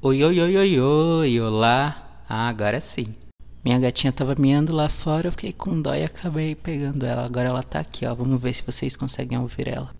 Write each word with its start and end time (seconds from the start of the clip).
Oi, 0.00 0.24
oi, 0.24 0.40
oi, 0.40 0.56
oi, 0.56 0.80
oi, 0.80 1.40
olá. 1.40 2.20
Ah, 2.28 2.48
agora 2.48 2.80
sim. 2.80 3.14
Minha 3.64 3.78
gatinha 3.78 4.12
tava 4.12 4.34
miando 4.38 4.72
lá 4.74 4.88
fora, 4.88 5.28
eu 5.28 5.32
fiquei 5.32 5.52
com 5.52 5.80
dó 5.80 5.94
e 5.94 6.04
acabei 6.04 6.54
pegando 6.54 7.04
ela. 7.04 7.24
Agora 7.24 7.48
ela 7.48 7.62
tá 7.62 7.80
aqui, 7.80 8.06
ó. 8.06 8.14
Vamos 8.14 8.40
ver 8.40 8.54
se 8.54 8.62
vocês 8.64 8.96
conseguem 8.96 9.38
ouvir 9.38 9.68
ela. 9.68 9.90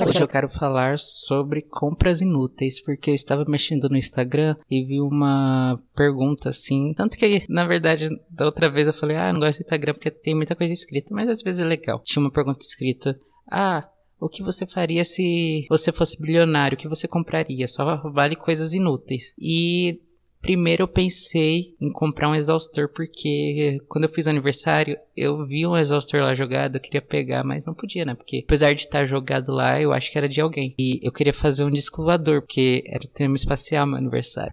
Hoje 0.00 0.22
eu 0.22 0.28
quero 0.28 0.48
falar 0.48 0.98
sobre 0.98 1.60
compras 1.60 2.22
inúteis, 2.22 2.80
porque 2.80 3.10
eu 3.10 3.14
estava 3.14 3.44
mexendo 3.46 3.90
no 3.90 3.96
Instagram 3.96 4.56
e 4.70 4.82
vi 4.84 5.00
uma 5.00 5.78
pergunta 5.94 6.48
assim. 6.48 6.94
Tanto 6.94 7.18
que, 7.18 7.44
na 7.46 7.66
verdade, 7.66 8.08
da 8.30 8.46
outra 8.46 8.70
vez 8.70 8.86
eu 8.86 8.94
falei, 8.94 9.16
ah, 9.18 9.30
não 9.30 9.40
gosto 9.40 9.58
do 9.58 9.64
Instagram 9.64 9.92
porque 9.92 10.10
tem 10.10 10.34
muita 10.34 10.56
coisa 10.56 10.72
escrita, 10.72 11.14
mas 11.14 11.28
às 11.28 11.42
vezes 11.42 11.60
é 11.60 11.64
legal. 11.64 12.00
Tinha 12.04 12.22
uma 12.22 12.32
pergunta 12.32 12.64
escrita, 12.64 13.18
ah, 13.50 13.86
o 14.18 14.28
que 14.28 14.42
você 14.42 14.66
faria 14.66 15.04
se 15.04 15.66
você 15.68 15.92
fosse 15.92 16.18
bilionário? 16.20 16.74
O 16.74 16.78
que 16.78 16.88
você 16.88 17.06
compraria? 17.06 17.68
Só 17.68 18.08
vale 18.10 18.34
coisas 18.34 18.72
inúteis. 18.72 19.34
E 19.38 20.00
Primeiro 20.42 20.82
eu 20.82 20.88
pensei 20.88 21.76
em 21.80 21.88
comprar 21.92 22.28
um 22.28 22.34
exaustor 22.34 22.88
porque 22.92 23.78
quando 23.88 24.04
eu 24.04 24.10
fiz 24.10 24.26
o 24.26 24.30
aniversário 24.30 24.98
eu 25.16 25.46
vi 25.46 25.64
um 25.64 25.78
exaustor 25.78 26.20
lá 26.20 26.34
jogado, 26.34 26.74
eu 26.74 26.80
queria 26.80 27.00
pegar, 27.00 27.44
mas 27.44 27.64
não 27.64 27.72
podia, 27.72 28.04
né? 28.04 28.12
Porque 28.12 28.42
apesar 28.44 28.74
de 28.74 28.80
estar 28.80 29.04
jogado 29.04 29.52
lá, 29.52 29.80
eu 29.80 29.92
acho 29.92 30.10
que 30.10 30.18
era 30.18 30.28
de 30.28 30.40
alguém. 30.40 30.74
E 30.76 30.98
eu 31.00 31.12
queria 31.12 31.32
fazer 31.32 31.62
um 31.62 31.70
disco 31.70 32.02
voador 32.02 32.42
porque 32.42 32.82
era 32.88 33.04
o 33.04 33.08
tema 33.08 33.36
espacial 33.36 33.86
meu 33.86 33.98
aniversário. 33.98 34.52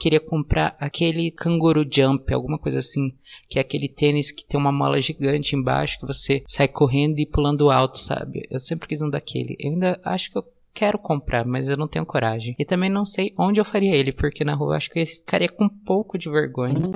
Queria 0.00 0.18
comprar 0.18 0.74
aquele 0.78 1.30
canguru 1.30 1.86
jump, 1.88 2.32
alguma 2.32 2.58
coisa 2.58 2.78
assim, 2.78 3.08
que 3.50 3.58
é 3.58 3.60
aquele 3.60 3.88
tênis 3.88 4.32
que 4.32 4.46
tem 4.46 4.58
uma 4.58 4.72
mola 4.72 5.00
gigante 5.02 5.54
embaixo 5.54 6.00
que 6.00 6.06
você 6.06 6.42
sai 6.48 6.66
correndo 6.66 7.20
e 7.20 7.26
pulando 7.26 7.70
alto, 7.70 7.98
sabe? 7.98 8.40
Eu 8.50 8.58
sempre 8.58 8.88
quis 8.88 9.02
um 9.02 9.10
daquele. 9.10 9.54
Eu 9.60 9.70
ainda 9.70 10.00
acho 10.02 10.30
que 10.30 10.38
eu 10.38 10.44
quero 10.74 10.98
comprar, 10.98 11.44
mas 11.44 11.68
eu 11.68 11.76
não 11.76 11.88
tenho 11.88 12.06
coragem. 12.06 12.54
E 12.58 12.64
também 12.64 12.90
não 12.90 13.04
sei 13.04 13.32
onde 13.38 13.60
eu 13.60 13.64
faria 13.64 13.94
ele, 13.94 14.12
porque 14.12 14.44
na 14.44 14.54
rua 14.54 14.72
eu 14.72 14.76
acho 14.76 14.90
que 14.90 15.00
eu 15.00 15.06
ficaria 15.06 15.48
com 15.48 15.64
um 15.64 15.68
pouco 15.68 16.18
de 16.18 16.30
vergonha. 16.30 16.90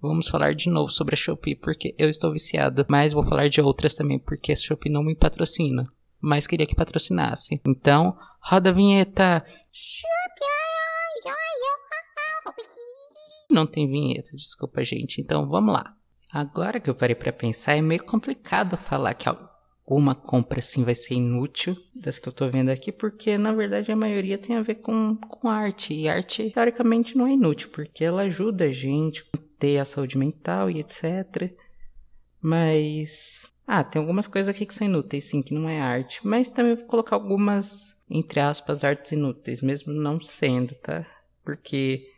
Vamos 0.00 0.28
falar 0.28 0.54
de 0.54 0.70
novo 0.70 0.92
sobre 0.92 1.14
a 1.14 1.16
Shopee, 1.16 1.56
porque 1.56 1.94
eu 1.98 2.08
estou 2.08 2.32
viciado. 2.32 2.86
Mas 2.88 3.12
vou 3.12 3.22
falar 3.22 3.48
de 3.48 3.60
outras 3.60 3.94
também, 3.94 4.18
porque 4.18 4.52
a 4.52 4.56
Shopee 4.56 4.92
não 4.92 5.02
me 5.02 5.16
patrocina. 5.16 5.90
Mas 6.20 6.46
queria 6.46 6.66
que 6.66 6.74
patrocinasse. 6.74 7.60
Então, 7.66 8.16
roda 8.40 8.70
a 8.70 8.72
vinheta. 8.72 9.44
Não 13.50 13.66
tem 13.66 13.90
vinheta, 13.90 14.30
desculpa, 14.36 14.84
gente. 14.84 15.20
Então, 15.20 15.48
vamos 15.48 15.72
lá. 15.72 15.94
Agora 16.30 16.78
que 16.78 16.90
eu 16.90 16.94
parei 16.94 17.14
para 17.14 17.32
pensar, 17.32 17.76
é 17.76 17.80
meio 17.80 18.04
complicado 18.04 18.76
falar 18.76 19.14
que 19.14 19.28
uma 19.96 20.14
compra 20.14 20.60
assim 20.60 20.84
vai 20.84 20.94
ser 20.94 21.14
inútil 21.14 21.74
das 21.94 22.18
que 22.18 22.28
eu 22.28 22.32
tô 22.32 22.46
vendo 22.48 22.68
aqui, 22.68 22.92
porque 22.92 23.38
na 23.38 23.52
verdade 23.52 23.90
a 23.90 23.96
maioria 23.96 24.36
tem 24.36 24.54
a 24.54 24.62
ver 24.62 24.76
com, 24.76 25.16
com 25.16 25.48
arte. 25.48 25.94
E 25.94 26.06
arte, 26.06 26.50
teoricamente, 26.50 27.16
não 27.16 27.26
é 27.26 27.32
inútil, 27.32 27.70
porque 27.70 28.04
ela 28.04 28.22
ajuda 28.22 28.66
a 28.66 28.70
gente 28.70 29.24
a 29.34 29.38
ter 29.58 29.78
a 29.78 29.86
saúde 29.86 30.18
mental 30.18 30.70
e 30.70 30.80
etc. 30.80 31.50
Mas. 32.40 33.50
Ah, 33.66 33.84
tem 33.84 34.00
algumas 34.00 34.26
coisas 34.26 34.54
aqui 34.54 34.64
que 34.64 34.74
são 34.74 34.86
inúteis, 34.86 35.24
sim, 35.24 35.42
que 35.42 35.54
não 35.54 35.68
é 35.68 35.80
arte. 35.80 36.20
Mas 36.22 36.48
também 36.48 36.74
vou 36.74 36.84
colocar 36.86 37.16
algumas, 37.16 37.96
entre 38.10 38.40
aspas, 38.40 38.84
artes 38.84 39.12
inúteis, 39.12 39.60
mesmo 39.60 39.92
não 39.92 40.20
sendo, 40.20 40.74
tá? 40.74 41.06
Porque, 41.44 42.10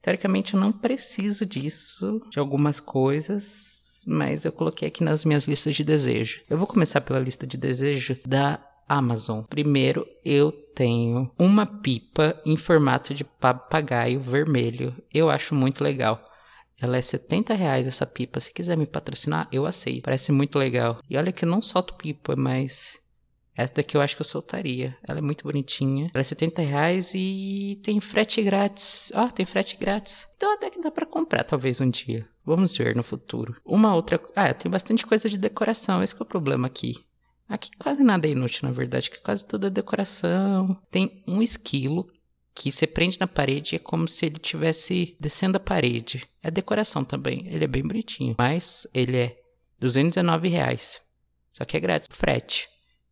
teoricamente, 0.00 0.54
eu 0.54 0.60
não 0.60 0.72
preciso 0.72 1.46
disso, 1.46 2.20
de 2.30 2.38
algumas 2.40 2.80
coisas 2.80 3.85
mas 4.06 4.44
eu 4.44 4.52
coloquei 4.52 4.88
aqui 4.88 5.02
nas 5.02 5.24
minhas 5.24 5.44
listas 5.44 5.74
de 5.74 5.84
desejo. 5.84 6.40
Eu 6.48 6.56
vou 6.56 6.66
começar 6.66 7.00
pela 7.00 7.18
lista 7.18 7.46
de 7.46 7.56
desejo 7.56 8.16
da 8.24 8.60
Amazon. 8.88 9.42
Primeiro, 9.42 10.06
eu 10.24 10.52
tenho 10.74 11.30
uma 11.38 11.66
pipa 11.66 12.40
em 12.44 12.56
formato 12.56 13.12
de 13.14 13.24
papagaio 13.24 14.20
vermelho. 14.20 14.94
Eu 15.12 15.28
acho 15.28 15.54
muito 15.54 15.82
legal. 15.82 16.24
Ela 16.80 16.98
é 16.98 17.02
70 17.02 17.54
reais 17.54 17.86
essa 17.86 18.06
pipa. 18.06 18.38
Se 18.38 18.52
quiser 18.52 18.76
me 18.76 18.86
patrocinar, 18.86 19.48
eu 19.50 19.66
aceito. 19.66 20.04
Parece 20.04 20.30
muito 20.30 20.58
legal. 20.58 20.98
E 21.08 21.16
olha 21.16 21.32
que 21.32 21.44
eu 21.44 21.48
não 21.48 21.62
solto 21.62 21.94
pipa, 21.94 22.34
mas 22.36 23.00
essa 23.56 23.72
daqui 23.74 23.96
eu 23.96 24.02
acho 24.02 24.14
que 24.14 24.20
eu 24.20 24.26
soltaria. 24.26 24.96
Ela 25.08 25.18
é 25.18 25.22
muito 25.22 25.44
bonitinha. 25.44 26.10
Ela 26.12 26.20
é 26.20 26.24
70 26.24 26.62
reais 26.62 27.12
e 27.14 27.80
tem 27.82 27.98
frete 28.00 28.42
grátis. 28.42 29.10
Ó, 29.14 29.24
oh, 29.24 29.30
tem 29.30 29.46
frete 29.46 29.76
grátis. 29.78 30.28
Então 30.36 30.52
até 30.54 30.68
que 30.68 30.80
dá 30.80 30.90
para 30.90 31.06
comprar, 31.06 31.42
talvez 31.42 31.80
um 31.80 31.88
dia. 31.88 32.28
Vamos 32.46 32.76
ver 32.76 32.94
no 32.94 33.02
futuro. 33.02 33.56
Uma 33.64 33.92
outra. 33.92 34.22
Ah, 34.36 34.54
tem 34.54 34.70
bastante 34.70 35.04
coisa 35.04 35.28
de 35.28 35.36
decoração. 35.36 36.00
Esse 36.00 36.14
é 36.14 36.22
o 36.22 36.24
problema 36.24 36.68
aqui. 36.68 36.94
Aqui 37.48 37.70
quase 37.76 38.04
nada 38.04 38.28
é 38.28 38.30
inútil, 38.30 38.68
na 38.68 38.72
verdade, 38.72 39.10
que 39.10 39.20
quase 39.20 39.44
tudo 39.44 39.66
é 39.66 39.70
decoração. 39.70 40.80
Tem 40.88 41.24
um 41.26 41.42
esquilo 41.42 42.06
que 42.54 42.70
você 42.70 42.86
prende 42.86 43.18
na 43.18 43.26
parede 43.26 43.74
e 43.74 43.76
é 43.76 43.78
como 43.80 44.06
se 44.06 44.26
ele 44.26 44.36
estivesse 44.36 45.16
descendo 45.18 45.56
a 45.56 45.60
parede. 45.60 46.24
É 46.40 46.48
decoração 46.48 47.04
também. 47.04 47.46
Ele 47.48 47.64
é 47.64 47.68
bem 47.68 47.82
bonitinho. 47.82 48.36
Mas 48.38 48.86
ele 48.94 49.16
é 49.16 49.36
219 49.80 50.48
reais. 50.48 51.00
Só 51.50 51.64
que 51.64 51.76
é 51.76 51.80
grátis. 51.80 52.08
Frete. 52.12 52.68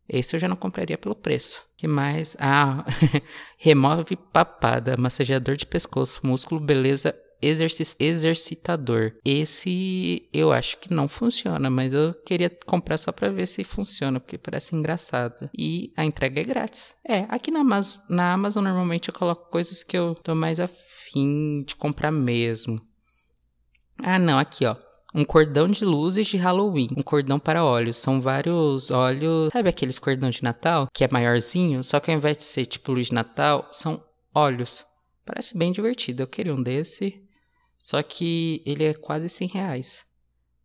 Esse 0.07 0.35
eu 0.35 0.39
já 0.39 0.47
não 0.47 0.55
compraria 0.55 0.97
pelo 0.97 1.15
preço. 1.15 1.65
que 1.77 1.87
mais? 1.87 2.37
Ah, 2.39 2.85
remove 3.57 4.15
papada, 4.15 4.95
massageador 4.97 5.57
de 5.57 5.65
pescoço, 5.65 6.25
músculo, 6.25 6.61
beleza, 6.61 7.13
exerc 7.45 7.95
exercitador. 7.99 9.13
Esse 9.23 10.27
eu 10.33 10.51
acho 10.51 10.77
que 10.77 10.93
não 10.93 11.07
funciona, 11.07 11.69
mas 11.69 11.93
eu 11.93 12.13
queria 12.25 12.49
comprar 12.65 12.97
só 12.97 13.11
para 13.11 13.31
ver 13.31 13.45
se 13.45 13.63
funciona, 13.63 14.19
porque 14.19 14.37
parece 14.37 14.75
engraçado. 14.75 15.49
E 15.57 15.91
a 15.95 16.05
entrega 16.05 16.41
é 16.41 16.43
grátis. 16.43 16.95
É, 17.07 17.25
aqui 17.29 17.51
na 17.51 17.61
Amazon, 17.61 18.03
na 18.09 18.33
Amazon 18.33 18.63
normalmente 18.63 19.09
eu 19.09 19.13
coloco 19.13 19.49
coisas 19.49 19.83
que 19.83 19.97
eu 19.97 20.15
tô 20.15 20.33
mais 20.33 20.59
afim 20.59 21.63
de 21.65 21.75
comprar 21.75 22.11
mesmo. 22.11 22.81
Ah, 23.99 24.19
não, 24.19 24.37
aqui 24.37 24.65
ó 24.65 24.75
um 25.15 25.23
cordão 25.23 25.69
de 25.69 25.85
luzes 25.85 26.27
de 26.27 26.35
Halloween, 26.35 26.89
um 26.97 27.01
cordão 27.01 27.39
para 27.39 27.63
olhos. 27.63 27.95
São 27.95 28.19
vários 28.19 28.91
olhos, 28.91 29.49
sabe 29.53 29.69
aqueles 29.69 29.97
cordão 29.97 30.29
de 30.29 30.43
Natal 30.43 30.87
que 30.93 31.05
é 31.05 31.09
maiorzinho, 31.09 31.81
só 31.81 32.01
que 32.01 32.11
ao 32.11 32.17
invés 32.17 32.35
de 32.35 32.43
ser 32.43 32.65
tipo 32.65 32.91
luz 32.91 33.07
de 33.07 33.13
Natal, 33.13 33.65
são 33.71 34.03
olhos. 34.33 34.85
Parece 35.25 35.57
bem 35.57 35.71
divertido. 35.71 36.21
Eu 36.21 36.27
queria 36.27 36.53
um 36.53 36.61
desse, 36.61 37.24
só 37.85 38.01
que 38.01 38.63
ele 38.65 38.83
é 38.83 38.95
quase 38.95 39.29
100 39.29 39.47
reais. 39.49 40.07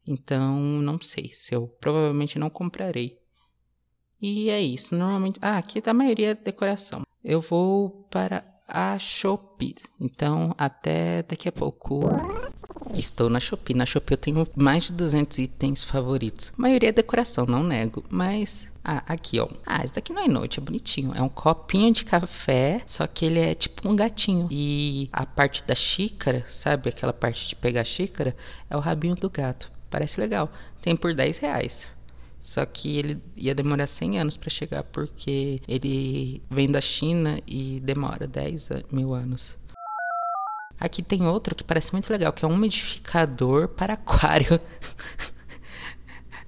Então, 0.06 0.56
não 0.56 0.98
sei 0.98 1.28
se 1.34 1.54
eu 1.54 1.68
provavelmente 1.68 2.38
não 2.38 2.48
comprarei. 2.48 3.20
E 4.18 4.48
é 4.48 4.58
isso. 4.58 4.94
Normalmente. 4.96 5.38
Ah, 5.42 5.58
aqui 5.58 5.82
tá 5.82 5.90
a 5.90 5.94
maioria 5.94 6.30
é 6.30 6.34
decoração. 6.34 7.02
Eu 7.22 7.42
vou 7.42 8.08
para 8.10 8.42
a 8.66 8.98
Shopee. 8.98 9.74
Então, 10.00 10.54
até 10.56 11.22
daqui 11.24 11.46
a 11.46 11.52
pouco. 11.52 12.00
Estou 12.94 13.30
na 13.30 13.40
Shopee. 13.40 13.74
Na 13.74 13.86
Shopee 13.86 14.14
eu 14.14 14.18
tenho 14.18 14.46
mais 14.56 14.84
de 14.84 14.92
200 14.92 15.38
itens 15.38 15.84
favoritos. 15.84 16.52
A 16.58 16.62
maioria 16.62 16.88
é 16.88 16.92
decoração, 16.92 17.46
não 17.46 17.62
nego, 17.62 18.02
mas 18.10 18.70
ah, 18.84 19.02
aqui, 19.06 19.38
ó. 19.38 19.48
Ah, 19.64 19.84
esse 19.84 19.94
daqui 19.94 20.12
não 20.12 20.22
é 20.22 20.28
noite, 20.28 20.58
é 20.58 20.62
bonitinho. 20.62 21.12
É 21.14 21.22
um 21.22 21.28
copinho 21.28 21.92
de 21.92 22.04
café, 22.04 22.82
só 22.86 23.06
que 23.06 23.26
ele 23.26 23.38
é 23.38 23.54
tipo 23.54 23.88
um 23.88 23.94
gatinho. 23.94 24.48
E 24.50 25.08
a 25.12 25.26
parte 25.26 25.64
da 25.64 25.74
xícara, 25.74 26.44
sabe? 26.48 26.88
Aquela 26.88 27.12
parte 27.12 27.48
de 27.48 27.56
pegar 27.56 27.82
a 27.82 27.84
xícara, 27.84 28.34
é 28.68 28.76
o 28.76 28.80
rabinho 28.80 29.14
do 29.14 29.28
gato. 29.28 29.70
Parece 29.90 30.20
legal. 30.20 30.50
Tem 30.80 30.96
por 30.96 31.14
10 31.14 31.38
reais. 31.38 31.92
Só 32.40 32.64
que 32.64 32.96
ele 32.96 33.22
ia 33.36 33.54
demorar 33.54 33.86
100 33.86 34.18
anos 34.18 34.36
para 34.38 34.48
chegar, 34.48 34.82
porque 34.84 35.60
ele 35.68 36.42
vem 36.50 36.70
da 36.70 36.80
China 36.80 37.38
e 37.46 37.80
demora 37.80 38.26
10 38.26 38.70
mil 38.90 39.12
anos. 39.12 39.59
Aqui 40.80 41.02
tem 41.02 41.26
outro 41.26 41.54
que 41.54 41.62
parece 41.62 41.92
muito 41.92 42.10
legal, 42.10 42.32
que 42.32 42.42
é 42.42 42.48
um 42.48 42.54
umidificador 42.54 43.68
para 43.68 43.92
aquário. 43.92 44.58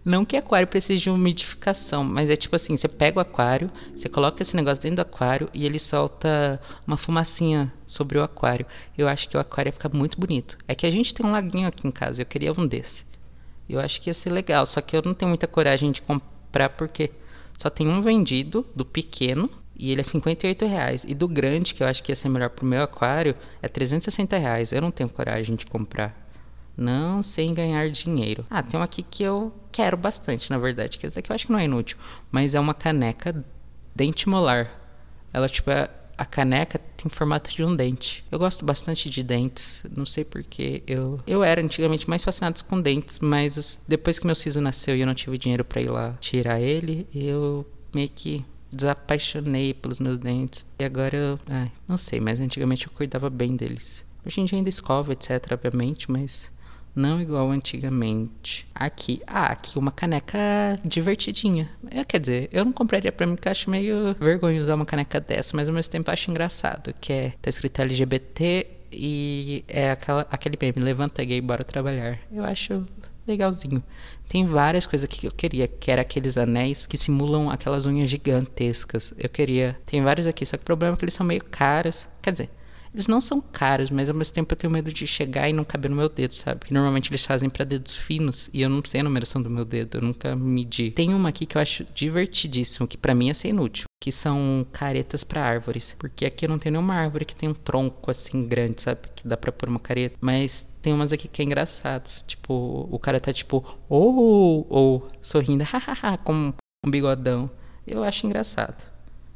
Não 0.03 0.25
que 0.25 0.37
aquário 0.37 0.67
precise 0.67 1.01
de 1.01 1.11
umidificação, 1.11 2.03
mas 2.03 2.29
é 2.31 2.35
tipo 2.35 2.57
assim, 2.57 2.77
você 2.77 2.89
pega 2.89 3.19
o 3.19 3.21
aquário, 3.21 3.71
você 3.95 4.09
coloca 4.09 4.43
esse 4.43 4.57
negócio 4.57 4.83
dentro 4.83 4.97
do 4.97 5.03
aquário 5.03 5.49
e 5.55 5.65
ele 5.65 5.79
solta 5.79 6.61
uma 6.85 6.97
fumacinha 6.97 7.73
sobre 7.87 8.19
o 8.19 8.23
aquário. 8.23 8.67
Eu 8.99 9.07
acho 9.07 9.29
que 9.29 9.37
o 9.37 9.41
aquário 9.41 9.69
ia 9.69 9.73
ficar 9.73 9.91
muito 9.95 10.19
bonito. 10.19 10.59
É 10.67 10.75
que 10.75 10.87
a 10.87 10.91
gente 10.91 11.15
tem 11.15 11.25
um 11.25 11.31
laguinho 11.31 11.69
aqui 11.69 11.87
em 11.87 11.93
casa, 11.93 12.23
eu 12.23 12.27
queria 12.27 12.53
um 12.53 12.67
desse. 12.67 13.05
Eu 13.69 13.79
acho 13.79 14.01
que 14.01 14.11
ia 14.11 14.15
ser 14.15 14.31
legal, 14.31 14.67
só 14.67 14.81
que 14.81 14.97
eu 14.97 15.03
não 15.05 15.15
tenho 15.15 15.29
muita 15.29 15.47
coragem 15.47 15.93
de 15.93 16.03
comprar 16.03 16.71
porque 16.71 17.13
só 17.57 17.71
tem 17.71 17.87
um 17.87 18.01
vendido 18.01 18.67
do 18.75 18.85
pequeno 18.85 19.49
e 19.77 19.91
ele 19.91 20.01
é 20.01 20.05
58 20.05 20.67
reais. 20.67 21.05
E 21.07 21.15
do 21.15 21.27
grande, 21.27 21.75
que 21.75 21.83
eu 21.83 21.87
acho 21.87 22.03
que 22.03 22.13
ia 22.13 22.17
ser 22.17 22.29
melhor 22.29 22.51
pro 22.51 22.67
meu 22.67 22.83
aquário, 22.83 23.35
é 23.61 23.69
360 23.69 24.37
reais. 24.39 24.73
Eu 24.73 24.81
não 24.81 24.91
tenho 24.91 25.09
coragem 25.09 25.57
de 25.57 25.67
comprar. 25.67 26.21
Não 26.77 27.23
sem 27.23 27.53
ganhar 27.53 27.91
dinheiro. 27.91 28.47
Ah, 28.49 28.63
tem 28.63 28.79
um 28.79 28.83
aqui 28.83 29.03
que 29.03 29.23
eu 29.23 29.53
quero 29.71 29.97
bastante, 29.97 30.51
na 30.51 30.59
verdade. 30.59 30.99
Que 30.99 31.07
esse 31.07 31.17
daqui 31.17 31.31
eu 31.31 31.35
acho 31.35 31.47
que 31.47 31.53
não 31.53 31.59
é 31.59 31.65
inútil. 31.65 31.99
Mas 32.31 32.55
é 32.55 32.61
uma 32.61 32.75
caneca 32.75 33.45
dente 33.95 34.29
molar. 34.29 34.71
Ela, 35.33 35.49
tipo, 35.49 35.71
é 35.71 35.89
a 36.17 36.25
caneca 36.25 36.81
tem 36.97 37.11
formato 37.11 37.51
de 37.51 37.65
um 37.65 37.75
dente. 37.75 38.25
Eu 38.31 38.39
gosto 38.39 38.65
bastante 38.65 39.11
de 39.11 39.23
dentes, 39.23 39.85
não 39.91 40.07
sei 40.07 40.25
porque 40.25 40.83
eu 40.87 41.21
eu 41.27 41.43
era 41.43 41.61
antigamente 41.61 42.09
mais 42.09 42.23
fascinado 42.23 42.63
com 42.65 42.81
dentes, 42.81 43.19
mas 43.19 43.81
depois 43.89 44.19
que 44.19 44.27
meu 44.27 44.35
siso 44.35 44.61
nasceu 44.61 44.97
e 44.97 45.01
eu 45.01 45.07
não 45.07 45.15
tive 45.15 45.37
dinheiro 45.37 45.65
para 45.65 45.81
ir 45.81 45.89
lá 45.89 46.17
tirar 46.21 46.61
ele, 46.61 47.09
eu 47.15 47.67
meio 47.93 48.09
que 48.09 48.45
desapaixonei 48.73 49.75
pelos 49.75 50.01
meus 50.01 50.19
dentes. 50.19 50.67
E 50.79 50.85
agora 50.85 51.17
eu. 51.17 51.39
Ai, 51.49 51.71
não 51.87 51.97
sei, 51.97 52.21
mas 52.21 52.41
antigamente 52.41 52.87
eu 52.87 52.93
cuidava 52.93 53.29
bem 53.29 53.57
deles. 53.57 54.05
Hoje 54.25 54.41
em 54.41 54.45
dia 54.45 54.59
ainda 54.59 54.69
escova, 54.69 55.13
etc, 55.13 55.53
obviamente, 55.53 56.11
mas 56.11 56.51
não 56.95 57.21
igual 57.21 57.51
antigamente. 57.51 58.67
Aqui, 58.75 59.23
ah, 59.27 59.47
aqui 59.47 59.79
uma 59.79 59.91
caneca 59.91 60.39
divertidinha. 60.85 61.69
É, 61.91 62.05
quer 62.05 62.21
dizer, 62.21 62.49
eu 62.53 62.65
não 62.65 62.73
compraria 62.73 63.11
pra 63.11 63.27
mim 63.27 63.35
porque 63.35 63.49
acho 63.49 63.71
meio 63.71 64.15
vergonha 64.21 64.61
usar 64.61 64.75
uma 64.75 64.87
caneca 64.87 65.21
dessa, 65.21 65.57
mas 65.57 65.69
ao 65.69 65.75
mesmo 65.75 65.91
tempo 65.91 66.11
acho 66.11 66.31
engraçado, 66.31 66.95
que 67.01 67.13
é, 67.13 67.33
tá 67.41 67.51
escrito 67.51 67.81
LGBT 67.81 68.67
e 68.93 69.65
é 69.69 69.91
aquela, 69.91 70.27
aquele 70.31 70.59
meme, 70.61 70.85
levanta 70.85 71.25
gay, 71.25 71.41
bora 71.41 71.65
trabalhar. 71.65 72.19
Eu 72.31 72.45
acho 72.45 72.87
legalzinho. 73.27 73.83
Tem 74.29 74.45
várias 74.45 74.87
coisas 74.87 75.09
que 75.09 75.27
eu 75.27 75.33
queria, 75.33 75.69
que 75.69 75.91
era 75.91 76.03
aqueles 76.03 76.37
anéis 76.37 76.87
que 76.87 76.97
simulam 76.97 77.51
aquelas 77.51 77.87
unhas 77.87 78.11
gigantescas. 78.11 79.15
Eu 79.19 79.29
queria. 79.29 79.79
Tem 79.87 80.03
vários 80.03 80.27
aqui, 80.27 80.45
só 80.45 80.57
que 80.57 80.63
o 80.63 80.67
problema 80.67 80.95
é 80.95 80.97
que 80.97 81.05
eles 81.05 81.15
são 81.15 81.27
meio 81.27 81.45
caros. 81.45 82.09
Quer 82.21 82.33
dizer, 82.33 82.51
eles 82.95 83.07
não 83.07 83.21
são 83.21 83.41
caros, 83.41 83.91
mas 83.91 84.11
ao 84.11 84.15
mesmo 84.15 84.35
tempo 84.35 84.53
eu 84.53 84.57
tenho 84.57 84.73
medo 84.73 84.93
de 84.93 85.07
chegar 85.07 85.49
e 85.49 85.53
não 85.53 85.65
caber 85.65 85.91
no 85.91 85.97
meu 85.97 86.11
dedo, 86.11 86.35
sabe? 86.35 86.67
Normalmente 86.71 87.11
eles 87.11 87.25
fazem 87.25 87.49
para 87.49 87.65
dedos 87.65 87.95
finos 87.95 88.51
e 88.53 88.61
eu 88.61 88.69
não 88.69 88.83
sei 88.85 89.01
a 89.01 89.05
numeração 89.05 89.41
do 89.41 89.49
meu 89.49 89.65
dedo, 89.65 89.97
eu 89.97 90.03
nunca 90.03 90.37
medi. 90.37 90.91
Tem 90.91 91.15
uma 91.15 91.31
aqui 91.31 91.47
que 91.47 91.57
eu 91.57 91.63
acho 91.63 91.87
divertidíssimo, 91.95 92.87
que 92.87 92.99
para 92.99 93.15
mim 93.15 93.29
ia 93.29 93.35
ser 93.35 93.49
inútil, 93.49 93.87
que 94.03 94.11
são 94.11 94.67
caretas 94.73 95.23
para 95.23 95.45
árvores, 95.45 95.95
porque 95.97 96.27
aqui 96.27 96.49
não 96.49 96.59
tenho 96.59 96.73
nenhuma 96.73 96.95
árvore 96.95 97.25
que 97.25 97.37
tem 97.37 97.49
um 97.49 97.55
tronco 97.55 98.11
assim 98.11 98.49
grande, 98.49 98.83
sabe? 98.83 99.03
Que 99.15 99.29
dá 99.29 99.37
para 99.37 99.53
pôr 99.53 99.69
uma 99.69 99.79
careta, 99.79 100.17
mas 100.21 100.67
tem 100.83 100.93
umas 100.93 101.13
aqui 101.13 101.29
que 101.29 101.41
é 101.41 101.45
engraçadas, 101.45 102.25
tipo, 102.27 102.89
o 102.91 102.99
cara 102.99 103.21
tá 103.21 103.33
tipo, 103.33 103.65
ou, 103.89 104.17
oh, 104.19 104.67
ou, 104.69 105.09
sorrindo, 105.23 105.63
hahaha, 105.73 106.19
com 106.19 106.53
um 106.85 106.91
bigodão. 106.91 107.49
Eu 107.87 108.03
acho 108.03 108.27
engraçado. 108.27 108.91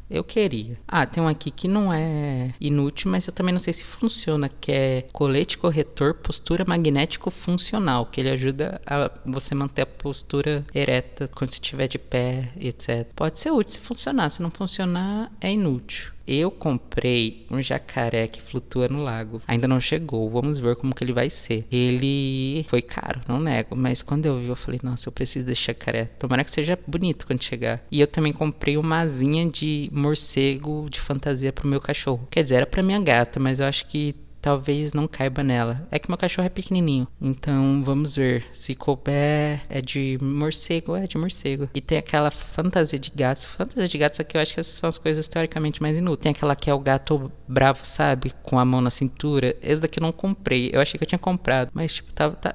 Eu 0.09 0.23
queria. 0.23 0.79
Ah, 0.87 1.05
tem 1.05 1.23
um 1.23 1.29
aqui 1.29 1.51
que 1.51 1.67
não 1.67 1.93
é 1.93 2.55
inútil, 2.61 3.11
mas 3.11 3.27
eu 3.27 3.33
também 3.33 3.53
não 3.53 3.61
sei 3.61 3.73
se 3.73 3.85
funciona, 3.85 4.49
que 4.49 4.71
é 4.71 5.09
colete 5.13 5.59
corretor 5.59 6.15
postura 6.15 6.65
magnético 6.67 7.31
funcional, 7.31 8.07
que 8.07 8.21
ele 8.21 8.31
ajuda 8.31 8.81
a 8.87 9.11
você 9.25 9.55
manter 9.55 9.83
a 9.83 9.87
postura 9.87 10.65
ereta 10.75 11.29
quando 11.29 11.51
você 11.51 11.57
estiver 11.57 11.89
de 11.89 11.99
pé, 11.99 12.53
etc. 12.57 13.07
Pode 13.17 13.39
ser 13.39 13.51
útil 13.51 13.75
se 13.75 13.81
funcionar, 13.81 14.31
se 14.31 14.41
não 14.41 14.51
funcionar 14.51 15.31
é 15.41 15.51
inútil. 15.53 16.16
Eu 16.27 16.51
comprei 16.51 17.47
um 17.51 17.63
jacaré 17.63 18.27
que 18.27 18.43
flutua 18.43 18.89
no 18.89 19.03
lago. 19.03 19.41
Ainda 19.47 19.69
não 19.69 19.81
chegou, 19.81 20.29
vamos 20.29 20.59
ver 20.59 20.77
como 20.77 20.95
que 20.95 21.05
ele 21.05 21.13
vai 21.13 21.31
ser. 21.31 21.67
Ele 21.71 22.65
foi 22.69 22.83
caro, 22.83 23.21
não 23.29 23.39
nego, 23.41 23.77
mas 23.77 24.03
quando 24.03 24.27
eu 24.27 24.39
vi 24.39 24.49
eu 24.49 24.57
falei, 24.57 24.81
nossa, 24.83 25.09
eu 25.09 25.13
preciso 25.13 25.47
desse 25.47 25.63
jacaré. 25.63 26.05
Tomara 26.05 26.45
que 26.45 26.51
seja 26.51 26.79
bonito 26.87 27.27
quando 27.27 27.43
chegar. 27.43 27.83
E 27.91 28.01
eu 28.01 28.07
também 28.07 28.33
comprei 28.33 28.77
uma 28.77 29.01
asinha 29.01 29.49
de 29.49 29.89
morcego 29.93 30.89
de 30.91 31.01
fantasia 31.01 31.53
pro 31.53 31.69
meu 31.69 31.81
cachorro. 31.81 32.27
Quer 32.31 32.43
dizer, 32.43 32.57
era 32.57 32.67
pra 32.67 32.83
minha 32.83 33.01
gata, 33.01 33.39
mas 33.39 33.61
eu 33.61 33.67
acho 33.67 33.87
que 33.87 34.15
talvez 34.41 34.93
não 34.93 35.09
caiba 35.09 35.43
nela. 35.43 35.87
É 35.91 35.99
que 35.99 36.09
meu 36.09 36.17
cachorro 36.17 36.47
é 36.47 36.51
pequenininho. 36.51 37.07
Então 37.21 37.83
vamos 37.85 38.17
ver. 38.17 38.45
Se 38.53 38.75
couber, 38.75 39.61
é 39.69 39.81
de 39.81 40.19
morcego, 40.21 40.97
é 40.97 41.07
de 41.07 41.19
morcego. 41.19 41.69
E 41.75 41.81
tem 41.81 41.99
aquela 41.99 42.31
fantasia 42.31 42.99
de 42.99 43.11
gatos. 43.11 43.45
Fantasia 43.45 43.89
de 43.89 43.99
gatos 43.99 44.21
aqui 44.21 44.37
eu 44.37 44.41
acho 44.41 44.55
que 44.55 44.61
essas 44.61 44.75
são 44.75 44.89
as 44.89 44.99
coisas 44.99 45.27
teoricamente 45.27 45.83
mais 45.83 45.97
inúteis. 45.97 46.23
Tem 46.23 46.33
aquela 46.33 46.57
que 46.57 46.71
é 46.71 46.75
o 46.75 46.81
gato 46.81 47.31
bravo, 47.47 47.85
sabe? 47.85 48.33
Com 48.43 48.59
a 48.59 48.65
mão 48.65 48.81
na 48.81 48.91
cintura. 48.91 49.57
Esse 49.63 49.83
daqui 49.83 49.99
eu 49.99 50.03
não 50.03 50.13
comprei. 50.13 50.71
Eu 50.73 50.81
achei 50.81 50.99
que 50.99 51.05
eu 51.05 51.09
tinha 51.09 51.19
comprado. 51.19 51.71
Mas, 51.75 51.95
tipo, 51.95 52.13
tava. 52.13 52.37
Tá, 52.37 52.55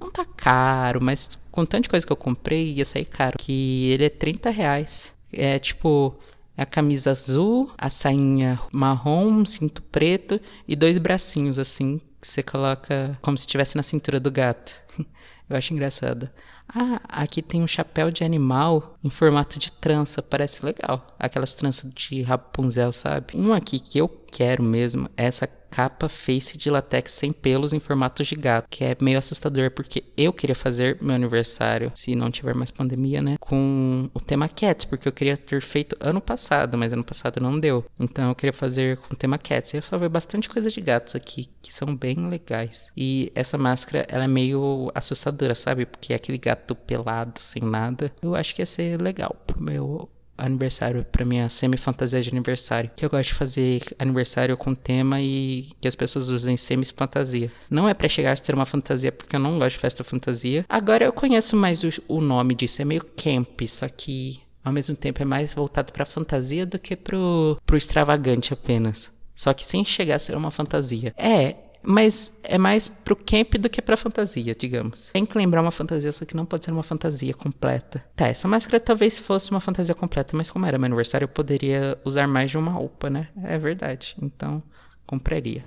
não 0.00 0.10
tá 0.10 0.24
caro, 0.24 1.00
mas 1.00 1.38
com 1.50 1.64
tanta 1.64 1.88
coisa 1.88 2.04
que 2.04 2.12
eu 2.12 2.16
comprei, 2.16 2.72
ia 2.72 2.84
sair 2.84 3.04
caro. 3.06 3.36
Que 3.38 3.90
ele 3.90 4.04
é 4.04 4.10
30 4.10 4.50
reais. 4.50 5.14
É 5.32 5.58
tipo, 5.58 6.14
a 6.56 6.64
camisa 6.64 7.10
azul, 7.10 7.70
a 7.76 7.90
sainha 7.90 8.58
marrom, 8.72 9.44
cinto 9.44 9.82
preto 9.82 10.40
e 10.66 10.76
dois 10.76 10.98
bracinhos 10.98 11.58
assim 11.58 12.00
que 12.20 12.28
você 12.28 12.42
coloca 12.42 13.18
como 13.20 13.36
se 13.36 13.42
estivesse 13.42 13.76
na 13.76 13.82
cintura 13.82 14.18
do 14.18 14.30
gato. 14.30 14.74
Eu 15.48 15.56
acho 15.56 15.74
engraçado. 15.74 16.30
Ah, 16.66 17.00
aqui 17.08 17.42
tem 17.42 17.62
um 17.62 17.66
chapéu 17.66 18.10
de 18.10 18.24
animal 18.24 18.96
em 19.04 19.10
formato 19.10 19.58
de 19.58 19.70
trança, 19.70 20.22
parece 20.22 20.64
legal. 20.64 21.06
Aquelas 21.18 21.52
tranças 21.54 21.92
de 21.92 22.22
Rapunzel, 22.22 22.90
sabe? 22.92 23.34
Um 23.36 23.52
aqui 23.52 23.78
que 23.78 23.98
eu 23.98 24.08
quero 24.08 24.62
mesmo 24.62 25.08
essa 25.16 25.46
capa 25.74 26.08
face 26.08 26.56
de 26.56 26.70
latex 26.70 27.10
sem 27.10 27.32
pelos 27.32 27.72
em 27.72 27.80
formato 27.80 28.22
de 28.22 28.36
gato, 28.36 28.68
que 28.70 28.84
é 28.84 28.96
meio 29.00 29.18
assustador 29.18 29.72
porque 29.72 30.04
eu 30.16 30.32
queria 30.32 30.54
fazer 30.54 30.96
meu 31.02 31.16
aniversário, 31.16 31.90
se 31.94 32.14
não 32.14 32.30
tiver 32.30 32.54
mais 32.54 32.70
pandemia, 32.70 33.20
né, 33.20 33.36
com 33.40 34.08
o 34.14 34.20
tema 34.20 34.48
Cats, 34.48 34.84
porque 34.84 35.08
eu 35.08 35.12
queria 35.12 35.36
ter 35.36 35.60
feito 35.60 35.96
ano 35.98 36.20
passado, 36.20 36.78
mas 36.78 36.92
ano 36.92 37.02
passado 37.02 37.40
não 37.40 37.58
deu. 37.58 37.84
Então 37.98 38.28
eu 38.28 38.34
queria 38.36 38.52
fazer 38.52 38.98
com 38.98 39.14
o 39.14 39.16
tema 39.16 39.36
Cats. 39.36 39.74
E 39.74 39.78
eu 39.78 39.82
só 39.82 39.98
vi 39.98 40.08
bastante 40.08 40.48
coisa 40.48 40.70
de 40.70 40.80
gatos 40.80 41.16
aqui 41.16 41.48
que 41.60 41.72
são 41.72 41.96
bem 41.96 42.28
legais. 42.28 42.86
E 42.96 43.32
essa 43.34 43.58
máscara, 43.58 44.06
ela 44.08 44.24
é 44.24 44.28
meio 44.28 44.92
assustadora, 44.94 45.54
sabe? 45.54 45.86
Porque 45.86 46.12
é 46.12 46.16
aquele 46.16 46.38
gato 46.38 46.76
pelado, 46.76 47.40
sem 47.40 47.62
nada. 47.62 48.12
Eu 48.22 48.36
acho 48.36 48.54
que 48.54 48.62
ia 48.62 48.66
ser 48.66 49.00
legal 49.00 49.34
pro 49.46 49.62
meu 49.62 50.08
aniversário, 50.36 51.04
para 51.04 51.24
minha 51.24 51.48
semi-fantasia 51.48 52.20
de 52.20 52.30
aniversário. 52.30 52.90
Que 52.94 53.04
eu 53.04 53.10
gosto 53.10 53.28
de 53.30 53.34
fazer 53.34 53.82
aniversário 53.98 54.56
com 54.56 54.74
tema 54.74 55.20
e 55.20 55.68
que 55.80 55.88
as 55.88 55.94
pessoas 55.94 56.28
usem 56.28 56.56
semi-fantasia. 56.56 57.50
Não 57.70 57.88
é 57.88 57.94
para 57.94 58.08
chegar 58.08 58.32
a 58.32 58.36
ser 58.36 58.54
uma 58.54 58.66
fantasia, 58.66 59.12
porque 59.12 59.36
eu 59.36 59.40
não 59.40 59.58
gosto 59.58 59.76
de 59.76 59.80
festa 59.80 60.04
fantasia. 60.04 60.64
Agora 60.68 61.04
eu 61.04 61.12
conheço 61.12 61.56
mais 61.56 61.82
o, 61.84 61.88
o 62.08 62.20
nome 62.20 62.54
disso, 62.54 62.82
é 62.82 62.84
meio 62.84 63.04
camp, 63.04 63.62
só 63.66 63.88
que 63.88 64.40
ao 64.64 64.72
mesmo 64.72 64.96
tempo 64.96 65.20
é 65.20 65.24
mais 65.24 65.54
voltado 65.54 65.92
para 65.92 66.06
fantasia 66.06 66.64
do 66.64 66.78
que 66.78 66.96
pro, 66.96 67.60
pro 67.66 67.76
extravagante 67.76 68.52
apenas. 68.52 69.12
Só 69.34 69.52
que 69.52 69.66
sem 69.66 69.84
chegar 69.84 70.16
a 70.16 70.18
ser 70.18 70.36
uma 70.36 70.50
fantasia. 70.50 71.12
É, 71.18 71.56
mas 71.86 72.32
é 72.42 72.58
mais 72.58 72.88
pro 72.88 73.16
camp 73.16 73.54
do 73.54 73.68
que 73.68 73.82
pra 73.82 73.96
fantasia, 73.96 74.54
digamos. 74.54 75.10
Tem 75.12 75.24
que 75.24 75.36
lembrar 75.36 75.60
uma 75.60 75.70
fantasia, 75.70 76.12
só 76.12 76.24
que 76.24 76.36
não 76.36 76.46
pode 76.46 76.64
ser 76.64 76.70
uma 76.70 76.82
fantasia 76.82 77.34
completa. 77.34 78.04
Tá, 78.16 78.28
essa 78.28 78.48
máscara 78.48 78.80
talvez 78.80 79.18
fosse 79.18 79.50
uma 79.50 79.60
fantasia 79.60 79.94
completa, 79.94 80.36
mas 80.36 80.50
como 80.50 80.66
era 80.66 80.78
meu 80.78 80.86
aniversário, 80.86 81.24
eu 81.24 81.28
poderia 81.28 81.98
usar 82.04 82.26
mais 82.26 82.50
de 82.50 82.58
uma 82.58 82.70
roupa, 82.70 83.10
né? 83.10 83.28
É 83.42 83.58
verdade. 83.58 84.16
Então, 84.20 84.62
compraria. 85.06 85.64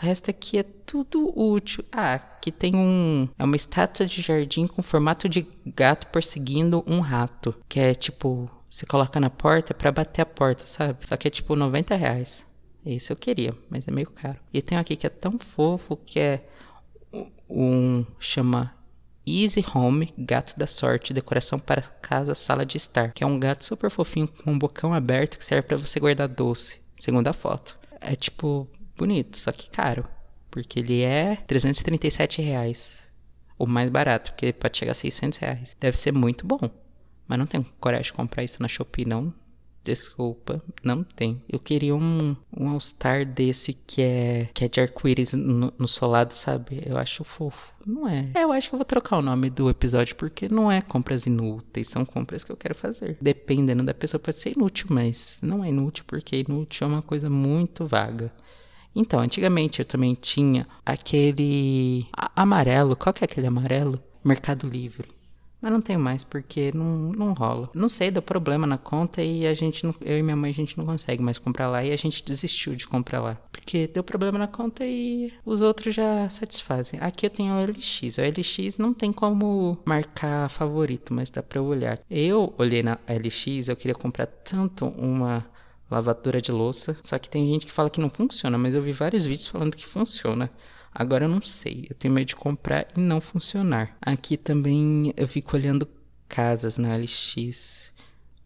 O 0.00 0.02
resto 0.02 0.30
aqui 0.30 0.58
é 0.58 0.62
tudo 0.62 1.30
útil. 1.38 1.84
Ah, 1.92 2.14
aqui 2.14 2.50
tem 2.50 2.74
um. 2.74 3.28
É 3.38 3.44
uma 3.44 3.54
estátua 3.56 4.06
de 4.06 4.22
jardim 4.22 4.66
com 4.66 4.82
formato 4.82 5.28
de 5.28 5.46
gato 5.66 6.06
perseguindo 6.06 6.82
um 6.86 7.00
rato. 7.00 7.54
Que 7.68 7.80
é 7.80 7.94
tipo. 7.94 8.50
Você 8.68 8.86
coloca 8.86 9.20
na 9.20 9.28
porta 9.28 9.74
para 9.74 9.92
bater 9.92 10.22
a 10.22 10.26
porta, 10.26 10.66
sabe? 10.66 11.06
Só 11.06 11.16
que 11.18 11.28
é 11.28 11.30
tipo 11.30 11.54
90 11.54 11.94
reais. 11.96 12.46
Esse 12.84 13.12
eu 13.12 13.16
queria, 13.16 13.54
mas 13.68 13.86
é 13.86 13.90
meio 13.90 14.10
caro. 14.10 14.38
E 14.52 14.62
tem 14.62 14.78
aqui 14.78 14.96
que 14.96 15.06
é 15.06 15.10
tão 15.10 15.38
fofo 15.38 15.96
que 15.96 16.18
é 16.18 16.46
um 17.48 18.04
chama 18.18 18.74
Easy 19.26 19.64
Home, 19.74 20.12
gato 20.16 20.58
da 20.58 20.66
sorte, 20.66 21.12
decoração 21.12 21.58
para 21.58 21.82
casa, 21.82 22.34
sala 22.34 22.64
de 22.64 22.76
estar, 22.76 23.12
que 23.12 23.22
é 23.22 23.26
um 23.26 23.38
gato 23.38 23.64
super 23.64 23.90
fofinho 23.90 24.26
com 24.28 24.52
um 24.52 24.58
bocão 24.58 24.94
aberto 24.94 25.36
que 25.36 25.44
serve 25.44 25.68
para 25.68 25.76
você 25.76 26.00
guardar 26.00 26.28
doce, 26.28 26.80
segundo 26.96 27.28
a 27.28 27.32
foto. 27.32 27.78
É 28.00 28.16
tipo 28.16 28.68
bonito, 28.96 29.36
só 29.36 29.52
que 29.52 29.68
caro, 29.68 30.04
porque 30.50 30.80
ele 30.80 31.02
é 31.02 31.36
337 31.46 32.40
reais, 32.40 33.08
o 33.58 33.66
mais 33.66 33.90
barato, 33.90 34.32
porque 34.32 34.52
pode 34.52 34.78
chegar 34.78 34.92
a 34.92 34.94
600 34.94 35.38
reais. 35.38 35.76
Deve 35.78 35.96
ser 35.96 36.12
muito 36.12 36.46
bom, 36.46 36.58
mas 37.28 37.38
não 37.38 37.46
tenho 37.46 37.64
coragem 37.78 38.04
de 38.06 38.12
comprar 38.14 38.42
isso 38.42 38.60
na 38.62 38.68
Shopee 38.68 39.04
não, 39.04 39.32
Desculpa, 39.82 40.62
não 40.84 41.02
tem. 41.02 41.42
Eu 41.48 41.58
queria 41.58 41.94
um, 41.94 42.36
um 42.56 42.68
All-Star 42.68 43.24
desse 43.24 43.72
que 43.72 44.02
é, 44.02 44.48
que 44.52 44.64
é 44.64 44.68
de 44.68 44.80
arco-íris 44.80 45.32
no, 45.32 45.72
no, 45.78 45.88
solado, 45.88 46.34
sabe? 46.34 46.82
Eu 46.84 46.98
acho 46.98 47.24
fofo. 47.24 47.72
Não 47.86 48.06
é. 48.06 48.30
é. 48.34 48.44
Eu 48.44 48.52
acho 48.52 48.68
que 48.68 48.74
eu 48.74 48.78
vou 48.78 48.84
trocar 48.84 49.18
o 49.18 49.22
nome 49.22 49.48
do 49.48 49.70
episódio 49.70 50.14
porque 50.16 50.48
não 50.48 50.70
é 50.70 50.82
compras 50.82 51.26
inúteis, 51.26 51.88
são 51.88 52.04
compras 52.04 52.44
que 52.44 52.52
eu 52.52 52.56
quero 52.56 52.74
fazer. 52.74 53.16
Dependendo 53.22 53.82
da 53.82 53.94
pessoa, 53.94 54.20
pode 54.20 54.38
ser 54.38 54.54
inútil, 54.54 54.88
mas 54.90 55.38
não 55.42 55.64
é 55.64 55.70
inútil 55.70 56.04
porque 56.06 56.44
inútil 56.46 56.86
é 56.86 56.90
uma 56.90 57.02
coisa 57.02 57.30
muito 57.30 57.86
vaga. 57.86 58.30
Então, 58.94 59.20
antigamente 59.20 59.78
eu 59.78 59.84
também 59.84 60.14
tinha 60.14 60.66
aquele 60.84 62.06
amarelo. 62.36 62.96
Qual 62.96 63.14
que 63.14 63.24
é 63.24 63.26
aquele 63.26 63.46
amarelo? 63.46 64.02
Mercado 64.22 64.68
Livre. 64.68 65.19
Mas 65.60 65.72
não 65.72 65.80
tenho 65.80 66.00
mais, 66.00 66.24
porque 66.24 66.70
não, 66.74 67.12
não 67.12 67.32
rola. 67.32 67.68
Não 67.74 67.88
sei, 67.88 68.10
deu 68.10 68.22
problema 68.22 68.66
na 68.66 68.78
conta 68.78 69.22
e 69.22 69.46
a 69.46 69.52
gente 69.52 69.84
não, 69.84 69.94
eu 70.00 70.18
e 70.18 70.22
minha 70.22 70.36
mãe 70.36 70.50
a 70.50 70.54
gente 70.54 70.78
não 70.78 70.86
consegue 70.86 71.22
mais 71.22 71.38
comprar 71.38 71.68
lá 71.68 71.84
e 71.84 71.92
a 71.92 71.96
gente 71.96 72.24
desistiu 72.24 72.74
de 72.74 72.86
comprar 72.86 73.20
lá. 73.20 73.34
Porque 73.52 73.86
deu 73.86 74.02
problema 74.02 74.38
na 74.38 74.48
conta 74.48 74.84
e 74.86 75.32
os 75.44 75.60
outros 75.60 75.94
já 75.94 76.28
satisfazem. 76.30 76.98
Aqui 77.00 77.26
eu 77.26 77.30
tenho 77.30 77.54
o 77.54 77.62
LX. 77.62 78.18
O 78.18 78.22
LX 78.22 78.78
não 78.78 78.94
tem 78.94 79.12
como 79.12 79.78
marcar 79.84 80.48
favorito, 80.48 81.12
mas 81.12 81.28
dá 81.30 81.42
pra 81.42 81.58
eu 81.58 81.64
olhar. 81.64 82.00
Eu 82.10 82.54
olhei 82.56 82.82
na 82.82 82.98
LX, 83.06 83.68
eu 83.68 83.76
queria 83.76 83.94
comprar 83.94 84.26
tanto 84.26 84.86
uma 84.86 85.44
lavadora 85.90 86.40
de 86.40 86.52
louça. 86.52 86.96
Só 87.02 87.18
que 87.18 87.28
tem 87.28 87.46
gente 87.48 87.66
que 87.66 87.72
fala 87.72 87.90
que 87.90 88.00
não 88.00 88.08
funciona, 88.08 88.56
mas 88.56 88.74
eu 88.74 88.82
vi 88.82 88.92
vários 88.92 89.24
vídeos 89.26 89.48
falando 89.48 89.76
que 89.76 89.86
funciona. 89.86 90.50
Agora 90.92 91.24
eu 91.24 91.28
não 91.28 91.40
sei, 91.40 91.86
eu 91.88 91.96
tenho 91.96 92.12
medo 92.12 92.28
de 92.28 92.36
comprar 92.36 92.86
e 92.96 93.00
não 93.00 93.20
funcionar. 93.20 93.96
Aqui 94.00 94.36
também 94.36 95.12
eu 95.16 95.28
fico 95.28 95.56
olhando 95.56 95.88
casas 96.28 96.76
na 96.76 96.96
LX 96.96 97.92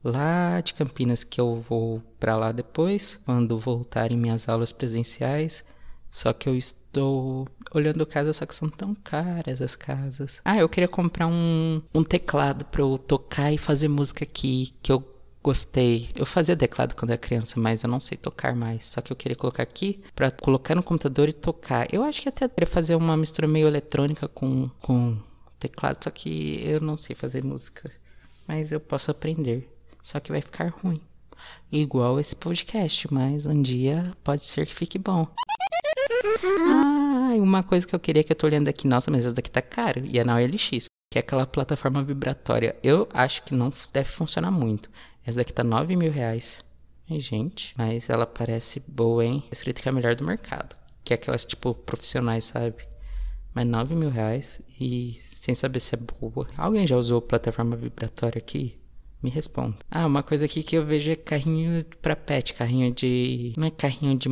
lá 0.05 0.61
de 0.61 0.75
Campinas 0.75 1.25
que 1.25 1.41
eu 1.41 1.65
vou 1.69 2.03
para 2.21 2.37
lá 2.37 2.53
depois, 2.53 3.19
quando 3.25 3.59
voltarem 3.59 4.19
minhas 4.19 4.49
aulas 4.49 4.73
presenciais. 4.73 5.65
Só 6.11 6.33
que 6.33 6.49
eu 6.49 6.57
estou 6.57 7.49
olhando 7.73 8.07
casas, 8.07 8.37
só 8.37 8.47
que 8.47 8.55
são 8.55 8.69
tão 8.69 8.95
caras 8.95 9.61
as 9.61 9.75
casas. 9.75 10.41
Ah, 10.45 10.57
eu 10.57 10.69
queria 10.69 10.87
comprar 10.87 11.27
um, 11.27 11.83
um 11.93 12.05
teclado 12.05 12.65
para 12.67 12.83
eu 12.83 12.97
tocar 12.97 13.53
e 13.53 13.59
fazer 13.59 13.89
música 13.89 14.23
aqui, 14.23 14.73
que 14.81 14.93
eu 14.93 15.01
gostei. 15.45 16.09
Eu 16.17 16.25
fazia 16.25 16.57
teclado 16.57 16.95
quando 16.97 17.11
era 17.11 17.19
criança, 17.19 17.61
mas 17.61 17.85
eu 17.85 17.91
não 17.91 18.01
sei 18.01 18.17
tocar 18.17 18.57
mais. 18.57 18.87
Só 18.87 19.03
que 19.03 19.13
eu 19.13 19.17
queria 19.17 19.37
colocar 19.37 19.63
aqui 19.63 20.03
para 20.17 20.31
colocar 20.31 20.75
no 20.75 20.83
computador 20.83 21.29
e 21.29 21.35
tocar. 21.35 21.87
Eu 21.93 22.03
acho 22.03 22.23
que 22.23 22.29
até 22.31 22.49
queria 22.49 22.67
fazer 22.67 22.95
uma 22.97 23.15
mistura 23.15 23.47
meio 23.47 23.69
eletrônica 23.69 24.27
com, 24.27 24.71
com 24.81 25.19
teclado, 25.61 26.03
só 26.03 26.11
que 26.11 26.63
eu 26.65 26.81
não 26.81 26.97
sei 26.97 27.15
fazer 27.15 27.45
música. 27.45 27.91
Mas 28.49 28.73
eu 28.73 28.81
posso 28.81 29.11
aprender. 29.11 29.71
Só 30.03 30.19
que 30.19 30.33
vai 30.33 30.41
ficar 30.41 30.69
ruim. 30.69 31.01
Igual 31.71 32.19
esse 32.19 32.35
podcast, 32.35 33.13
mas 33.13 33.45
um 33.45 33.61
dia 33.61 34.03
pode 34.23 34.47
ser 34.47 34.67
que 34.67 34.75
fique 34.75 34.99
bom. 34.99 35.27
Ah, 36.73 37.35
uma 37.37 37.63
coisa 37.63 37.87
que 37.87 37.95
eu 37.95 38.01
queria 38.01 38.25
que 38.25 38.33
eu 38.33 38.37
tô 38.37 38.47
olhando 38.47 38.69
aqui, 38.69 38.87
nossa, 38.87 39.11
mas 39.11 39.27
essa 39.27 39.35
daqui 39.35 39.51
tá 39.51 39.61
caro. 39.61 40.05
E 40.07 40.19
é 40.19 40.25
na 40.25 40.37
OLX, 40.37 40.87
que 41.11 41.19
é 41.19 41.21
aquela 41.21 41.47
plataforma 41.47 42.03
vibratória. 42.03 42.77
Eu 42.83 43.07
acho 43.13 43.43
que 43.43 43.55
não 43.55 43.71
deve 43.93 44.09
funcionar 44.09 44.51
muito. 44.51 44.89
Essa 45.27 45.39
daqui 45.39 45.53
tá 45.53 45.65
9 45.65 45.97
mil 45.97 46.13
reais. 46.13 46.65
Ai, 47.11 47.21
gente, 47.21 47.75
mas 47.77 48.09
ela 48.09 48.27
parece 48.27 48.81
boa, 48.87 49.25
hein? 49.25 49.45
Escrito 49.51 49.83
que 49.83 49.89
é 49.89 49.91
a 49.91 49.95
melhor 49.95 50.15
do 50.15 50.25
mercado. 50.25 50.77
Que 51.03 51.13
é 51.13 51.17
aquelas, 51.17 51.45
tipo, 51.45 51.75
profissionais, 51.75 52.47
sabe? 52.47 52.87
Mas 53.55 53.67
9 53.67 53.95
mil 53.95 54.11
reais 54.11 54.61
e 54.81 55.19
sem 55.25 55.55
saber 55.55 55.81
se 55.81 55.95
é 55.95 55.99
boa. 55.99 56.49
Alguém 56.57 56.87
já 56.87 56.97
usou 56.97 57.21
plataforma 57.21 57.77
vibratória 57.77 58.39
aqui? 58.39 58.79
Me 59.23 59.31
responda. 59.31 59.77
Ah, 59.91 60.07
uma 60.07 60.23
coisa 60.23 60.45
aqui 60.45 60.63
que 60.63 60.77
eu 60.77 60.85
vejo 60.85 61.11
é 61.11 61.17
carrinho 61.17 61.83
pra 62.03 62.15
pet, 62.17 62.53
carrinho 62.53 62.93
de. 62.93 63.55
Não 63.57 63.67
é 63.67 63.71
carrinho 63.71 64.19
de. 64.19 64.29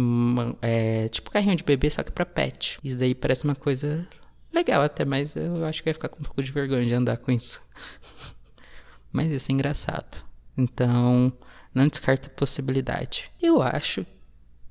É 0.60 1.08
tipo 1.08 1.30
carrinho 1.30 1.56
de 1.56 1.64
bebê, 1.64 1.88
só 1.88 2.02
que 2.02 2.12
pra 2.12 2.26
pet. 2.26 2.78
Isso 2.84 2.98
daí 2.98 3.14
parece 3.14 3.44
uma 3.44 3.54
coisa 3.54 4.06
legal 4.52 4.82
até, 4.82 5.04
mas 5.04 5.34
eu 5.34 5.64
acho 5.64 5.80
que 5.80 5.86
vai 5.86 5.94
ficar 5.94 6.08
com 6.10 6.20
um 6.20 6.24
pouco 6.24 6.42
de 6.42 6.52
vergonha 6.52 6.84
de 6.84 6.94
andar 6.94 7.16
com 7.16 7.32
isso. 7.32 7.62
mas 9.10 9.30
isso 9.30 9.50
é 9.50 9.54
engraçado. 9.54 10.22
Então, 10.56 11.32
não 11.74 11.88
descarta 11.88 12.28
a 12.28 12.32
possibilidade. 12.32 13.30
Eu 13.40 13.62
acho 13.62 14.04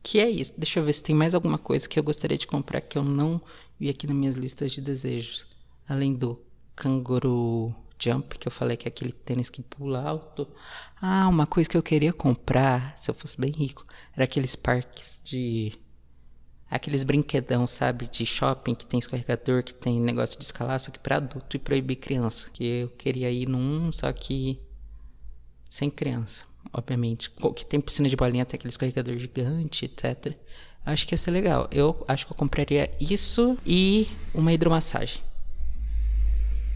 que 0.03 0.19
é 0.19 0.29
isso. 0.29 0.53
Deixa 0.57 0.79
eu 0.79 0.85
ver 0.85 0.93
se 0.93 1.03
tem 1.03 1.15
mais 1.15 1.35
alguma 1.35 1.57
coisa 1.57 1.87
que 1.87 1.99
eu 1.99 2.03
gostaria 2.03 2.37
de 2.37 2.47
comprar 2.47 2.81
que 2.81 2.97
eu 2.97 3.03
não 3.03 3.41
vi 3.79 3.89
aqui 3.89 4.07
nas 4.07 4.15
minhas 4.15 4.35
listas 4.35 4.71
de 4.71 4.81
desejos. 4.81 5.45
Além 5.87 6.13
do 6.15 6.39
canguru 6.75 7.73
Jump, 8.01 8.39
que 8.39 8.47
eu 8.47 8.51
falei 8.51 8.75
que 8.75 8.87
é 8.87 8.89
aquele 8.89 9.11
tênis 9.11 9.49
que 9.49 9.61
pula 9.61 10.01
alto. 10.01 10.47
Ah, 10.99 11.27
uma 11.27 11.45
coisa 11.45 11.69
que 11.69 11.77
eu 11.77 11.83
queria 11.83 12.11
comprar, 12.11 12.97
se 12.97 13.11
eu 13.11 13.15
fosse 13.15 13.39
bem 13.39 13.51
rico, 13.51 13.85
era 14.15 14.23
aqueles 14.23 14.55
parques 14.55 15.21
de. 15.23 15.73
Aqueles 16.69 17.03
brinquedão, 17.03 17.67
sabe? 17.67 18.09
De 18.09 18.25
shopping 18.25 18.73
que 18.73 18.85
tem 18.85 18.99
escorregador, 18.99 19.61
que 19.61 19.73
tem 19.73 19.99
negócio 19.99 20.39
de 20.39 20.45
escalar, 20.45 20.79
só 20.79 20.89
que 20.89 20.99
pra 20.99 21.17
adulto 21.17 21.55
e 21.55 21.59
proibir 21.59 21.97
criança. 21.97 22.49
Que 22.51 22.63
eu 22.63 22.89
queria 22.89 23.29
ir 23.29 23.47
num, 23.47 23.91
só 23.91 24.11
que. 24.11 24.59
Sem 25.71 25.89
criança, 25.89 26.45
obviamente. 26.73 27.31
Que 27.55 27.65
tem 27.65 27.79
piscina 27.79 28.09
de 28.09 28.17
bolinha, 28.17 28.45
tem 28.45 28.57
aquele 28.57 28.71
escorregador 28.71 29.17
gigante, 29.17 29.85
etc. 29.85 30.35
Acho 30.85 31.07
que 31.07 31.13
ia 31.13 31.17
ser 31.17 31.31
legal. 31.31 31.69
Eu 31.71 32.03
acho 32.09 32.25
que 32.25 32.33
eu 32.33 32.35
compraria 32.35 32.91
isso 32.99 33.57
e 33.65 34.09
uma 34.33 34.51
hidromassagem 34.51 35.23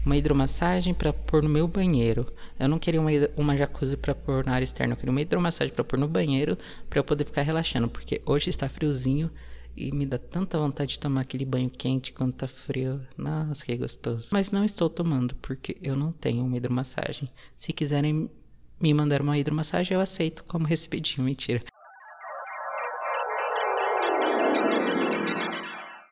uma 0.02 0.16
hidromassagem 0.16 0.94
para 0.94 1.12
pôr 1.12 1.42
no 1.42 1.48
meu 1.48 1.66
banheiro. 1.66 2.24
Eu 2.60 2.68
não 2.68 2.78
queria 2.78 3.00
uma, 3.00 3.10
uma 3.36 3.56
jacuzzi 3.56 3.96
para 3.96 4.14
pôr 4.14 4.46
na 4.46 4.52
área 4.52 4.64
externa, 4.64 4.92
eu 4.92 4.96
queria 4.96 5.10
uma 5.10 5.20
hidromassagem 5.20 5.74
para 5.74 5.82
pôr 5.82 5.98
no 5.98 6.06
banheiro 6.06 6.56
para 6.88 7.00
eu 7.00 7.04
poder 7.04 7.24
ficar 7.24 7.42
relaxando, 7.42 7.88
porque 7.88 8.22
hoje 8.24 8.48
está 8.48 8.68
friozinho 8.68 9.28
e 9.76 9.92
me 9.92 10.06
dá 10.06 10.16
tanta 10.16 10.56
vontade 10.58 10.92
de 10.92 11.00
tomar 11.00 11.22
aquele 11.22 11.44
banho 11.44 11.68
quente 11.68 12.12
quando 12.12 12.34
tá 12.34 12.46
frio. 12.46 13.00
Nossa, 13.18 13.66
que 13.66 13.76
gostoso. 13.76 14.28
Mas 14.32 14.52
não 14.52 14.64
estou 14.64 14.88
tomando 14.88 15.34
porque 15.42 15.76
eu 15.82 15.96
não 15.96 16.12
tenho 16.12 16.44
uma 16.44 16.56
hidromassagem. 16.56 17.28
Se 17.58 17.72
quiserem 17.72 18.30
me 18.80 18.92
mandar 18.92 19.22
uma 19.22 19.38
hidromassagem, 19.38 19.94
eu 19.94 20.00
aceito 20.00 20.44
como 20.44 20.66
recebidinho, 20.66 21.24
mentira. 21.24 21.62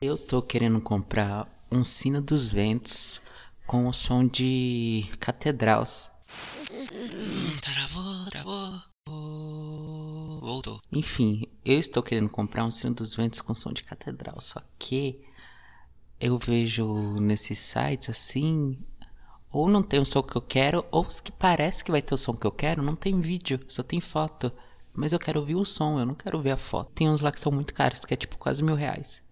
Eu 0.01 0.17
tô 0.17 0.41
querendo 0.41 0.81
comprar 0.81 1.47
um 1.71 1.83
sino 1.83 2.21
dos 2.21 2.51
ventos 2.51 3.21
com 3.65 3.87
o 3.87 3.93
som 3.93 4.27
de 4.27 5.09
catedrais. 5.19 6.11
Travou, 7.61 8.25
travou. 8.29 8.81
Voltou. 10.41 10.79
Enfim, 10.91 11.47
eu 11.63 11.79
estou 11.79 12.03
querendo 12.03 12.29
comprar 12.29 12.65
um 12.65 12.71
sino 12.71 12.93
dos 12.93 13.15
ventos 13.15 13.41
com 13.41 13.55
som 13.55 13.71
de 13.71 13.83
catedral, 13.83 14.39
só 14.39 14.61
que 14.77 15.23
eu 16.19 16.37
vejo 16.37 17.19
nesses 17.19 17.59
sites 17.59 18.09
assim, 18.09 18.77
ou 19.55 19.69
não 19.69 19.81
tem 19.81 19.99
o 19.99 20.05
som 20.05 20.21
que 20.21 20.35
eu 20.35 20.41
quero, 20.41 20.85
ou 20.91 21.01
os 21.01 21.21
que 21.21 21.31
parece 21.31 21.83
que 21.83 21.91
vai 21.91 22.01
ter 22.01 22.13
o 22.13 22.17
som 22.17 22.33
que 22.35 22.45
eu 22.45 22.51
quero, 22.51 22.81
não 22.81 22.95
tem 22.95 23.21
vídeo, 23.21 23.59
só 23.67 23.81
tem 23.81 24.01
foto. 24.01 24.51
Mas 24.93 25.13
eu 25.13 25.19
quero 25.19 25.39
ouvir 25.39 25.55
o 25.55 25.65
som, 25.65 25.99
eu 25.99 26.05
não 26.05 26.15
quero 26.15 26.41
ver 26.41 26.51
a 26.51 26.57
foto. 26.57 26.91
Tem 26.93 27.09
uns 27.09 27.21
lá 27.21 27.31
que 27.31 27.39
são 27.39 27.51
muito 27.51 27.73
caros, 27.73 28.03
que 28.03 28.13
é 28.13 28.17
tipo 28.17 28.37
quase 28.37 28.63
mil 28.63 28.75
reais. 28.75 29.23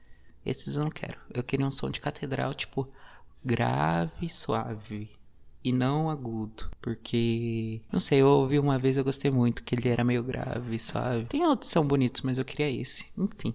Esses 0.46 0.76
eu 0.76 0.84
não 0.84 0.92
quero. 0.92 1.18
Eu 1.34 1.44
queria 1.44 1.66
um 1.66 1.72
som 1.72 1.90
de 1.90 2.00
catedral, 2.00 2.54
tipo, 2.54 2.88
grave, 3.44 4.30
suave 4.30 5.10
e 5.64 5.72
não 5.72 6.10
agudo, 6.10 6.70
porque 6.82 7.82
não 7.92 8.00
sei, 8.00 8.22
eu 8.22 8.28
ouvi 8.28 8.60
uma 8.60 8.78
vez 8.78 8.98
eu 8.98 9.04
gostei 9.04 9.32
muito 9.32 9.64
que 9.64 9.76
ele 9.76 9.88
era 9.88 10.04
meio 10.04 10.24
grave, 10.24 10.78
suave. 10.80 11.26
Tem 11.26 11.46
outros 11.46 11.70
que 11.70 11.74
são 11.74 11.88
bonitos, 11.88 12.22
mas 12.22 12.38
eu 12.38 12.46
queria 12.46 12.70
esse. 12.70 13.06
Enfim. 13.18 13.54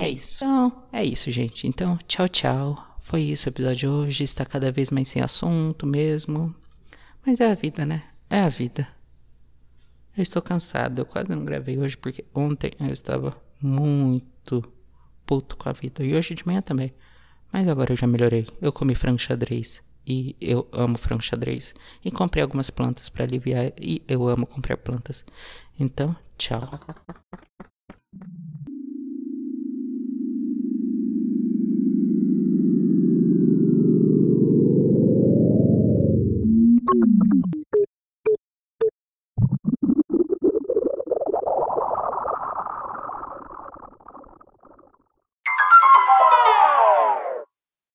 É 0.00 0.08
isso. 0.08 0.44
Então, 0.44 0.84
é 0.92 1.04
isso, 1.04 1.30
gente. 1.30 1.66
Então, 1.66 1.98
tchau, 2.06 2.28
tchau. 2.28 2.96
Foi 3.00 3.22
isso 3.22 3.48
o 3.48 3.50
episódio 3.50 3.76
de 3.76 3.88
hoje. 3.88 4.24
Está 4.24 4.44
cada 4.44 4.70
vez 4.70 4.90
mais 4.90 5.08
sem 5.08 5.22
assunto 5.22 5.86
mesmo. 5.86 6.54
Mas 7.24 7.40
é 7.40 7.50
a 7.50 7.54
vida, 7.54 7.84
né? 7.84 8.04
É 8.28 8.40
a 8.40 8.48
vida. 8.48 8.86
Eu 10.16 10.22
estou 10.22 10.40
cansado. 10.40 11.00
Eu 11.00 11.06
quase 11.06 11.30
não 11.30 11.44
gravei 11.44 11.78
hoje 11.78 11.96
porque 11.96 12.24
ontem 12.34 12.70
eu 12.80 12.92
estava 12.92 13.36
muito 13.60 14.62
puto 15.26 15.56
com 15.56 15.68
a 15.68 15.72
vida. 15.72 16.04
E 16.04 16.14
hoje 16.14 16.34
de 16.34 16.46
manhã 16.46 16.62
também. 16.62 16.92
Mas 17.52 17.68
agora 17.68 17.92
eu 17.92 17.96
já 17.96 18.06
melhorei. 18.06 18.46
Eu 18.60 18.72
comi 18.72 18.94
frango 18.94 19.18
xadrez. 19.18 19.82
E 20.06 20.36
eu 20.40 20.66
amo 20.72 20.96
frango 20.96 21.22
xadrez. 21.22 21.74
E 22.04 22.10
comprei 22.10 22.42
algumas 22.42 22.70
plantas 22.70 23.08
para 23.08 23.24
aliviar. 23.24 23.72
E 23.80 24.02
eu 24.08 24.28
amo 24.28 24.46
comprar 24.46 24.76
plantas. 24.76 25.24
Então, 25.78 26.14
tchau. 26.38 26.80